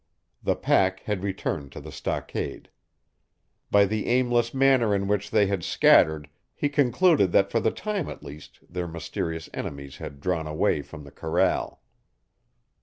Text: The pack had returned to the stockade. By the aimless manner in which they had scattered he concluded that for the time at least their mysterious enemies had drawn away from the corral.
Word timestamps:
The 0.41 0.55
pack 0.55 1.01
had 1.01 1.21
returned 1.21 1.71
to 1.73 1.79
the 1.79 1.91
stockade. 1.91 2.69
By 3.69 3.85
the 3.85 4.07
aimless 4.07 4.51
manner 4.51 4.95
in 4.95 5.07
which 5.07 5.29
they 5.29 5.45
had 5.45 5.63
scattered 5.63 6.27
he 6.55 6.69
concluded 6.69 7.31
that 7.33 7.51
for 7.51 7.59
the 7.59 7.69
time 7.69 8.09
at 8.09 8.23
least 8.23 8.61
their 8.67 8.87
mysterious 8.87 9.47
enemies 9.53 9.97
had 9.97 10.19
drawn 10.19 10.47
away 10.47 10.81
from 10.81 11.03
the 11.03 11.11
corral. 11.11 11.83